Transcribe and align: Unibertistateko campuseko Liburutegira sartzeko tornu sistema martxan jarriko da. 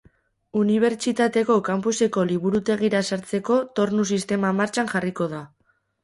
Unibertistateko 0.59 1.57
campuseko 1.67 2.23
Liburutegira 2.31 3.01
sartzeko 3.17 3.57
tornu 3.81 4.07
sistema 4.17 4.51
martxan 4.61 4.89
jarriko 4.95 5.29
da. 5.35 5.43